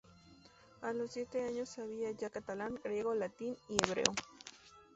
A 0.81 0.93
los 0.93 1.11
siete 1.11 1.43
años 1.43 1.69
sabía 1.69 2.09
ya 2.09 2.31
catalán, 2.31 2.79
griego, 2.83 3.13
latín 3.13 3.55
y 3.69 3.75
hebreo. 3.85 4.11